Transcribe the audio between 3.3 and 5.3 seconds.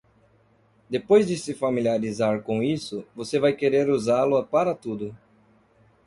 vai querer usá-lo para tudo.